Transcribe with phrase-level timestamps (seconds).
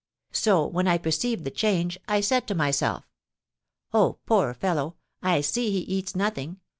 [0.31, 3.07] So, when I perceived the change, I said to myself:
[3.93, 6.59] 'Oh, poor fellow, I see he eats nothing.